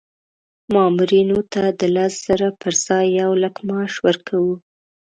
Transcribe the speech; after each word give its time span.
مامورینو 0.73 1.39
ته 1.53 1.63
د 1.79 1.81
لس 1.95 2.13
زره 2.27 2.49
پر 2.61 2.73
ځای 2.85 3.05
یو 3.21 3.31
لک 3.43 3.55
معاش 3.67 3.93
ورکوو. 4.07 4.55